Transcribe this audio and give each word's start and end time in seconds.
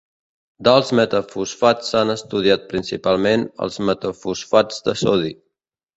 Dels 0.67 0.87
metafosfats 0.99 1.93
s'han 1.93 2.13
estudiat 2.15 2.65
principalment 2.73 3.45
els 3.67 3.81
metafosfats 3.91 4.83
de 4.89 4.97
sodi. 5.03 5.35